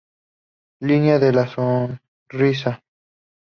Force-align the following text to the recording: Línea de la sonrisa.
Línea 0.79 1.19
de 1.19 1.31
la 1.31 1.47
sonrisa. 1.47 2.81